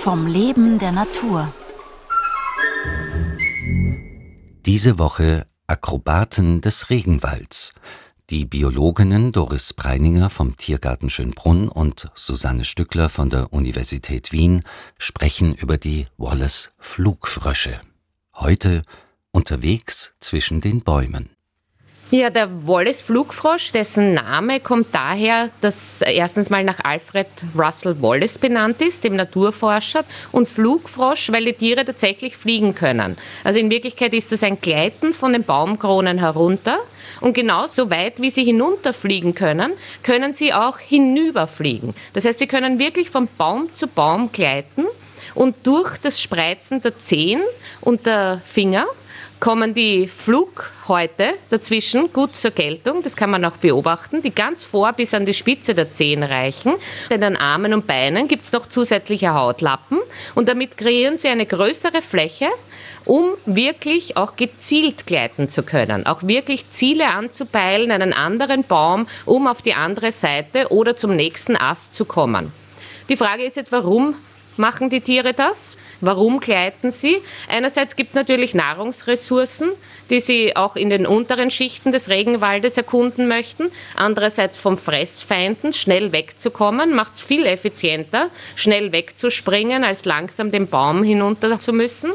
vom 0.00 0.26
Leben 0.26 0.78
der 0.78 0.92
Natur. 0.92 1.52
Diese 4.64 4.98
Woche 4.98 5.46
Akrobaten 5.66 6.62
des 6.62 6.88
Regenwalds. 6.88 7.74
Die 8.30 8.46
Biologinnen 8.46 9.30
Doris 9.30 9.74
Breininger 9.74 10.30
vom 10.30 10.56
Tiergarten 10.56 11.10
Schönbrunn 11.10 11.68
und 11.68 12.10
Susanne 12.14 12.64
Stückler 12.64 13.10
von 13.10 13.28
der 13.28 13.52
Universität 13.52 14.32
Wien 14.32 14.62
sprechen 14.96 15.54
über 15.54 15.76
die 15.76 16.06
Wallace 16.16 16.72
Flugfrösche. 16.78 17.78
Heute 18.34 18.84
unterwegs 19.32 20.14
zwischen 20.18 20.62
den 20.62 20.80
Bäumen. 20.80 21.28
Ja, 22.12 22.28
der 22.28 22.48
Wallace 22.66 23.02
Flugfrosch, 23.02 23.70
dessen 23.70 24.14
Name 24.14 24.58
kommt 24.58 24.88
daher, 24.90 25.48
dass 25.60 26.02
er 26.02 26.12
erstens 26.12 26.50
mal 26.50 26.64
nach 26.64 26.80
Alfred 26.82 27.28
Russel 27.56 28.02
Wallace 28.02 28.36
benannt 28.36 28.82
ist, 28.82 29.04
dem 29.04 29.14
Naturforscher, 29.14 30.00
und 30.32 30.48
Flugfrosch, 30.48 31.30
weil 31.30 31.44
die 31.44 31.52
Tiere 31.52 31.84
tatsächlich 31.84 32.36
fliegen 32.36 32.74
können. 32.74 33.16
Also 33.44 33.60
in 33.60 33.70
Wirklichkeit 33.70 34.12
ist 34.12 34.32
das 34.32 34.42
ein 34.42 34.60
Gleiten 34.60 35.14
von 35.14 35.32
den 35.32 35.44
Baumkronen 35.44 36.18
herunter. 36.18 36.80
Und 37.20 37.34
genau 37.34 37.68
so 37.68 37.90
weit, 37.90 38.20
wie 38.20 38.30
sie 38.30 38.42
hinunterfliegen 38.42 39.36
können, 39.36 39.70
können 40.02 40.34
sie 40.34 40.52
auch 40.52 40.80
hinüberfliegen. 40.80 41.94
Das 42.12 42.24
heißt, 42.24 42.40
sie 42.40 42.48
können 42.48 42.80
wirklich 42.80 43.08
von 43.08 43.28
Baum 43.38 43.72
zu 43.72 43.86
Baum 43.86 44.32
gleiten 44.32 44.84
und 45.36 45.64
durch 45.64 45.96
das 45.98 46.20
Spreizen 46.20 46.82
der 46.82 46.98
Zehen 46.98 47.40
und 47.80 48.06
der 48.06 48.40
Finger 48.44 48.86
kommen 49.40 49.72
die 49.72 50.06
Flughäute 50.06 51.32
dazwischen 51.48 52.12
gut 52.12 52.36
zur 52.36 52.50
Geltung. 52.50 53.02
Das 53.02 53.16
kann 53.16 53.30
man 53.30 53.44
auch 53.46 53.56
beobachten, 53.56 54.20
die 54.20 54.34
ganz 54.34 54.62
vor 54.64 54.92
bis 54.92 55.14
an 55.14 55.24
die 55.24 55.34
Spitze 55.34 55.74
der 55.74 55.90
Zehen 55.90 56.22
reichen. 56.22 56.74
In 57.08 57.22
den 57.22 57.38
Armen 57.38 57.72
und 57.72 57.86
Beinen 57.86 58.28
gibt 58.28 58.44
es 58.44 58.52
noch 58.52 58.66
zusätzliche 58.66 59.32
Hautlappen 59.32 59.98
und 60.34 60.48
damit 60.48 60.76
kreieren 60.76 61.16
sie 61.16 61.28
eine 61.28 61.46
größere 61.46 62.02
Fläche, 62.02 62.48
um 63.06 63.30
wirklich 63.46 64.18
auch 64.18 64.36
gezielt 64.36 65.06
gleiten 65.06 65.48
zu 65.48 65.62
können, 65.62 66.06
auch 66.06 66.22
wirklich 66.22 66.68
Ziele 66.68 67.08
anzupeilen, 67.08 67.90
einen 67.90 68.12
anderen 68.12 68.62
Baum, 68.62 69.06
um 69.24 69.46
auf 69.46 69.62
die 69.62 69.74
andere 69.74 70.12
Seite 70.12 70.68
oder 70.70 70.96
zum 70.96 71.16
nächsten 71.16 71.56
Ast 71.56 71.94
zu 71.94 72.04
kommen. 72.04 72.52
Die 73.08 73.16
Frage 73.16 73.44
ist 73.44 73.56
jetzt, 73.56 73.72
warum 73.72 74.14
machen 74.58 74.90
die 74.90 75.00
Tiere 75.00 75.32
das? 75.32 75.76
Warum 76.00 76.40
gleiten 76.40 76.90
sie? 76.90 77.18
Einerseits 77.48 77.96
gibt 77.96 78.10
es 78.10 78.14
natürlich 78.14 78.54
Nahrungsressourcen, 78.54 79.70
die 80.08 80.20
sie 80.20 80.56
auch 80.56 80.76
in 80.76 80.90
den 80.90 81.06
unteren 81.06 81.50
Schichten 81.50 81.92
des 81.92 82.08
Regenwaldes 82.08 82.76
erkunden 82.76 83.28
möchten. 83.28 83.70
Andererseits 83.96 84.58
vom 84.58 84.78
Fressfeinden 84.78 85.72
schnell 85.72 86.12
wegzukommen, 86.12 86.94
macht 86.94 87.14
es 87.14 87.20
viel 87.20 87.44
effizienter, 87.46 88.30
schnell 88.56 88.92
wegzuspringen, 88.92 89.84
als 89.84 90.04
langsam 90.04 90.50
den 90.50 90.68
Baum 90.68 91.02
hinunter 91.02 91.60
zu 91.60 91.72
müssen. 91.72 92.12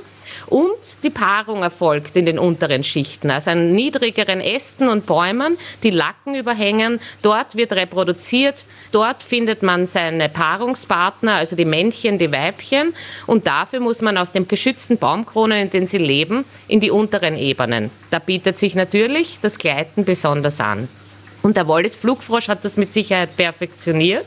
Und 0.48 1.04
die 1.04 1.10
Paarung 1.10 1.64
erfolgt 1.64 2.16
in 2.16 2.26
den 2.26 2.40
unteren 2.40 2.84
Schichten, 2.84 3.32
also 3.32 3.52
an 3.52 3.74
niedrigeren 3.74 4.42
Ästen 4.42 4.88
und 4.88 5.06
Bäumen, 5.06 5.58
die 5.84 5.90
Lacken 5.90 6.36
überhängen. 6.36 7.00
Dort 7.22 7.56
wird 7.56 7.74
reproduziert, 7.74 8.66
dort 8.92 9.24
findet 9.24 9.64
man 9.64 9.88
seine 9.88 10.30
Paarungspartner, 10.30 11.36
also 11.36 11.56
die 11.56 11.66
Männchen, 11.66 12.18
die 12.18 12.32
Weibchen. 12.32 12.94
Und 13.28 13.48
dafür 13.48 13.80
muss 13.80 14.02
man 14.02 14.18
aus 14.18 14.32
den 14.32 14.48
geschützten 14.48 14.98
Baumkronen, 14.98 15.58
in 15.60 15.70
denen 15.70 15.88
sie 15.88 15.98
leben, 15.98 16.46
in 16.68 16.80
die 16.80 16.92
unteren 16.92 17.38
Ebenen. 17.38 17.92
Da 18.12 18.20
bietet 18.20 18.58
sich 18.58 18.76
natürlich 18.76 19.40
das 19.42 19.58
Gleiten 19.58 20.06
besonders 20.06 20.60
an. 20.60 20.88
Und 21.46 21.58
der 21.58 21.68
Wallis 21.68 21.94
Flugfrosch 21.94 22.48
hat 22.48 22.66
das 22.66 22.76
mit 22.76 22.92
Sicherheit 22.92 23.38
perfektioniert 23.38 24.26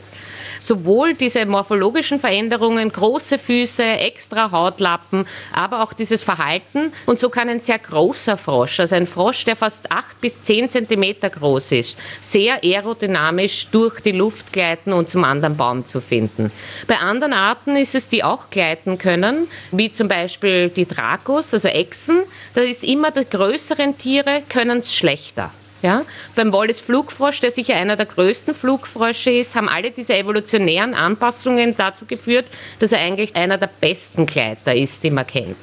sowohl 0.59 1.13
diese 1.13 1.45
morphologischen 1.45 2.19
Veränderungen, 2.19 2.91
große 2.91 3.37
Füße, 3.39 3.83
extra 3.83 4.51
Hautlappen, 4.51 5.25
aber 5.53 5.83
auch 5.83 5.93
dieses 5.93 6.21
Verhalten. 6.21 6.91
Und 7.05 7.19
so 7.19 7.29
kann 7.29 7.49
ein 7.49 7.59
sehr 7.59 7.79
großer 7.79 8.37
Frosch, 8.37 8.79
also 8.79 8.95
ein 8.95 9.07
Frosch, 9.07 9.45
der 9.45 9.55
fast 9.55 9.91
acht 9.91 10.19
bis 10.21 10.41
zehn 10.41 10.69
Zentimeter 10.69 11.29
groß 11.29 11.73
ist, 11.73 11.99
sehr 12.19 12.63
aerodynamisch 12.63 13.67
durch 13.71 13.99
die 14.01 14.11
Luft 14.11 14.51
gleiten 14.53 14.93
und 14.93 15.07
zum 15.07 15.23
anderen 15.23 15.57
Baum 15.57 15.85
zu 15.85 16.01
finden. 16.01 16.51
Bei 16.87 16.97
anderen 16.97 17.33
Arten 17.33 17.75
ist 17.75 17.95
es, 17.95 18.07
die 18.07 18.23
auch 18.23 18.49
gleiten 18.49 18.97
können, 18.97 19.47
wie 19.71 19.91
zum 19.91 20.07
Beispiel 20.07 20.69
die 20.69 20.85
Dracos, 20.85 21.53
also 21.53 21.67
Echsen. 21.67 22.21
Da 22.53 22.61
ist 22.61 22.83
immer 22.83 23.11
die 23.11 23.25
größeren 23.29 23.97
Tiere 23.97 24.43
können 24.49 24.79
es 24.79 24.95
schlechter. 24.95 25.51
Ja? 25.81 26.03
Beim 26.35 26.51
Wallace 26.51 26.81
Flugfrosch, 26.81 27.39
der 27.39 27.51
sicher 27.51 27.75
einer 27.75 27.95
der 27.95 28.05
größten 28.05 28.53
Flugfrösche 28.53 29.31
ist, 29.31 29.55
haben 29.55 29.69
alle 29.69 29.91
diese 29.91 30.17
evolutionären 30.17 30.93
Anpassungen 30.93 31.75
dazu 31.77 32.05
geführt, 32.05 32.45
dass 32.79 32.91
er 32.91 32.99
eigentlich 32.99 33.35
einer 33.35 33.57
der 33.57 33.69
besten 33.79 34.25
Gleiter 34.25 34.75
ist, 34.75 35.03
die 35.03 35.11
man 35.11 35.25
kennt. 35.25 35.57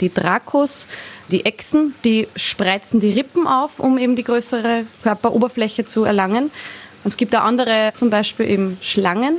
Die 0.00 0.12
Dracos, 0.12 0.88
die 1.28 1.44
Echsen, 1.44 1.94
die 2.02 2.26
spreizen 2.34 3.00
die 3.00 3.12
Rippen 3.12 3.46
auf, 3.46 3.78
um 3.78 3.98
eben 3.98 4.16
die 4.16 4.24
größere 4.24 4.84
Körperoberfläche 5.04 5.84
zu 5.84 6.04
erlangen. 6.04 6.50
Und 7.04 7.10
es 7.10 7.16
gibt 7.16 7.36
auch 7.36 7.42
andere, 7.42 7.92
zum 7.94 8.10
Beispiel 8.10 8.50
eben 8.50 8.78
Schlangen, 8.80 9.36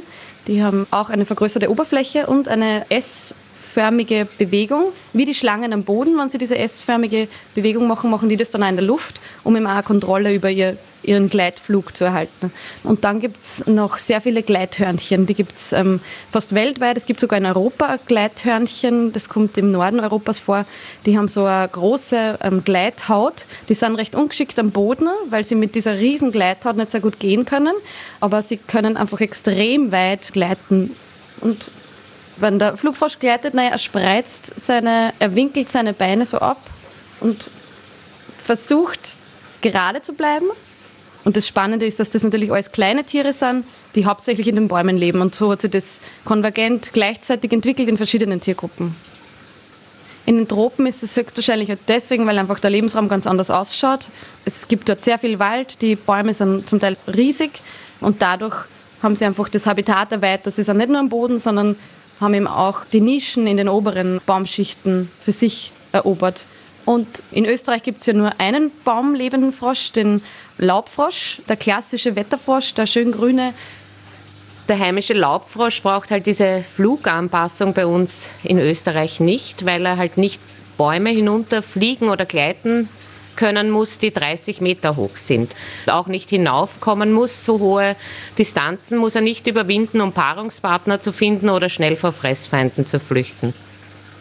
die 0.47 0.63
haben 0.63 0.87
auch 0.91 1.09
eine 1.09 1.25
vergrößerte 1.25 1.69
Oberfläche 1.69 2.27
und 2.27 2.47
eine 2.47 2.85
S- 2.89 3.35
S-förmige 3.73 4.27
Bewegung, 4.37 4.91
wie 5.13 5.25
die 5.25 5.33
Schlangen 5.33 5.73
am 5.73 5.83
Boden, 5.83 6.15
wenn 6.19 6.29
sie 6.29 6.37
diese 6.37 6.55
S-förmige 6.59 7.27
Bewegung 7.55 7.87
machen, 7.87 8.11
machen 8.11 8.29
die 8.29 8.37
das 8.37 8.51
dann 8.51 8.61
auch 8.61 8.69
in 8.69 8.75
der 8.75 8.85
Luft, 8.85 9.19
um 9.43 9.55
eben 9.55 9.65
auch 9.65 9.83
Kontrolle 9.83 10.31
über 10.31 10.51
ihr, 10.51 10.77
ihren 11.01 11.27
Gleitflug 11.27 11.97
zu 11.97 12.03
erhalten. 12.03 12.53
Und 12.83 13.03
dann 13.03 13.19
gibt 13.19 13.43
es 13.43 13.65
noch 13.65 13.97
sehr 13.97 14.21
viele 14.21 14.43
Gleithörnchen, 14.43 15.25
die 15.25 15.33
gibt 15.33 15.55
es 15.55 15.73
ähm, 15.73 16.01
fast 16.31 16.53
weltweit. 16.53 16.97
Es 16.97 17.07
gibt 17.07 17.19
sogar 17.19 17.39
in 17.39 17.47
Europa 17.47 17.97
Gleithörnchen, 18.05 19.11
das 19.11 19.27
kommt 19.27 19.57
im 19.57 19.71
Norden 19.71 19.99
Europas 19.99 20.37
vor. 20.37 20.65
Die 21.07 21.17
haben 21.17 21.27
so 21.27 21.45
eine 21.45 21.67
große 21.67 22.37
ähm, 22.43 22.63
Gleithaut, 22.63 23.47
die 23.69 23.73
sind 23.73 23.95
recht 23.95 24.15
ungeschickt 24.15 24.59
am 24.59 24.69
Boden, 24.69 25.07
weil 25.31 25.43
sie 25.43 25.55
mit 25.55 25.73
dieser 25.73 25.97
riesen 25.97 26.31
Gleithaut 26.31 26.77
nicht 26.77 26.91
sehr 26.91 27.01
gut 27.01 27.19
gehen 27.19 27.45
können, 27.45 27.73
aber 28.19 28.43
sie 28.43 28.57
können 28.57 28.97
einfach 28.97 29.19
extrem 29.19 29.91
weit 29.91 30.31
gleiten 30.31 30.91
und 31.41 31.71
wenn 32.37 32.59
der 32.59 32.77
Flugfrosch 32.77 33.19
gleitet, 33.19 33.53
naja, 33.53 33.69
er 33.71 33.77
spreizt 33.77 34.59
seine, 34.59 35.13
er 35.19 35.35
winkelt 35.35 35.69
seine 35.69 35.93
Beine 35.93 36.25
so 36.25 36.39
ab 36.39 36.57
und 37.19 37.51
versucht 38.43 39.15
gerade 39.61 40.01
zu 40.01 40.13
bleiben. 40.13 40.47
Und 41.23 41.37
das 41.37 41.47
Spannende 41.47 41.85
ist, 41.85 41.99
dass 41.99 42.09
das 42.09 42.23
natürlich 42.23 42.51
alles 42.51 42.71
kleine 42.71 43.05
Tiere 43.05 43.31
sind, 43.31 43.65
die 43.95 44.05
hauptsächlich 44.05 44.47
in 44.47 44.55
den 44.55 44.67
Bäumen 44.67 44.97
leben. 44.97 45.21
Und 45.21 45.33
so 45.33 45.51
hat 45.51 45.61
sich 45.61 45.71
das 45.71 46.01
konvergent 46.25 46.91
gleichzeitig 46.91 47.51
entwickelt 47.53 47.87
in 47.87 47.97
verschiedenen 47.97 48.41
Tiergruppen. 48.41 48.93
In 50.25 50.37
den 50.37 50.47
Tropen 50.47 50.85
ist 50.85 51.03
es 51.03 51.15
höchstwahrscheinlich 51.15 51.69
halt 51.69 51.79
deswegen, 51.87 52.25
weil 52.25 52.37
einfach 52.37 52.59
der 52.59 52.69
Lebensraum 52.69 53.09
ganz 53.09 53.27
anders 53.27 53.49
ausschaut. 53.49 54.09
Es 54.45 54.67
gibt 54.67 54.87
dort 54.87 55.01
sehr 55.01 55.19
viel 55.19 55.37
Wald, 55.39 55.81
die 55.81 55.95
Bäume 55.95 56.33
sind 56.33 56.69
zum 56.69 56.79
Teil 56.79 56.95
riesig 57.07 57.51
und 57.99 58.21
dadurch 58.21 58.55
haben 59.01 59.17
sie 59.17 59.25
einfach 59.25 59.49
das 59.49 59.65
Habitat 59.65 60.13
erweitert. 60.13 60.53
Sie 60.53 60.63
sind 60.63 60.77
nicht 60.77 60.89
nur 60.89 60.99
am 60.99 61.09
Boden, 61.09 61.39
sondern 61.39 61.75
haben 62.19 62.33
eben 62.33 62.47
auch 62.47 62.85
die 62.85 63.01
Nischen 63.01 63.47
in 63.47 63.57
den 63.57 63.69
oberen 63.69 64.21
Baumschichten 64.25 65.09
für 65.23 65.31
sich 65.31 65.71
erobert. 65.91 66.45
Und 66.85 67.07
in 67.31 67.45
Österreich 67.45 67.83
gibt 67.83 68.01
es 68.01 68.07
ja 68.07 68.13
nur 68.13 68.39
einen 68.39 68.71
baumlebenden 68.83 69.53
Frosch, 69.53 69.91
den 69.93 70.21
Laubfrosch, 70.57 71.41
der 71.47 71.55
klassische 71.55 72.15
Wetterfrosch, 72.15 72.73
der 72.73 72.85
schön 72.85 73.11
grüne. 73.11 73.53
Der 74.67 74.79
heimische 74.79 75.13
Laubfrosch 75.13 75.81
braucht 75.81 76.11
halt 76.11 76.25
diese 76.25 76.63
Fluganpassung 76.63 77.73
bei 77.73 77.85
uns 77.85 78.29
in 78.43 78.59
Österreich 78.59 79.19
nicht, 79.19 79.65
weil 79.65 79.85
er 79.85 79.97
halt 79.97 80.17
nicht 80.17 80.41
Bäume 80.77 81.09
hinunterfliegen 81.09 82.09
oder 82.09 82.25
gleiten 82.25 82.89
können 83.35 83.69
muss, 83.69 83.97
die 83.97 84.11
30 84.11 84.61
Meter 84.61 84.95
hoch 84.95 85.15
sind. 85.15 85.55
Auch 85.87 86.07
nicht 86.07 86.29
hinaufkommen 86.29 87.11
muss, 87.11 87.43
so 87.43 87.59
hohe 87.59 87.95
Distanzen 88.37 88.97
muss 88.97 89.15
er 89.15 89.21
nicht 89.21 89.47
überwinden, 89.47 90.01
um 90.01 90.11
Paarungspartner 90.11 90.99
zu 90.99 91.11
finden 91.11 91.49
oder 91.49 91.69
schnell 91.69 91.95
vor 91.95 92.11
Fressfeinden 92.11 92.85
zu 92.85 92.99
flüchten. 92.99 93.53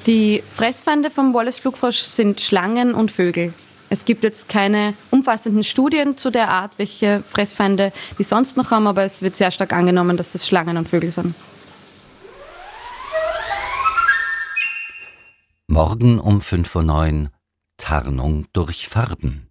Die 0.06 0.43
Fressfeinde 0.50 1.11
vom 1.11 1.32
Wallace-Flugfrosch 1.32 1.99
sind 1.99 2.41
Schlangen 2.41 2.94
und 2.94 3.11
Vögel. 3.11 3.53
Es 3.88 4.05
gibt 4.05 4.25
jetzt 4.25 4.49
keine 4.49 4.94
umfassenden 5.11 5.62
Studien 5.62 6.17
zu 6.17 6.31
der 6.31 6.49
Art, 6.49 6.73
welche 6.79 7.23
Fressfeinde 7.29 7.93
die 8.19 8.25
sonst 8.25 8.56
noch 8.56 8.70
haben, 8.70 8.87
aber 8.87 9.05
es 9.05 9.20
wird 9.23 9.37
sehr 9.37 9.50
stark 9.50 9.73
angenommen, 9.75 10.17
dass 10.17 10.35
es 10.35 10.47
Schlangen 10.47 10.79
und 10.79 10.88
Vögel 10.88 11.11
sind. 11.11 11.35
Morgen 15.69 16.19
um 16.19 16.41
5.09 16.41 17.25
Uhr 17.25 17.31
Tarnung 17.82 18.46
durch 18.52 18.87
Farben. 18.87 19.49